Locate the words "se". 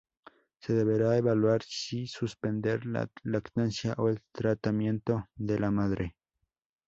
0.57-0.73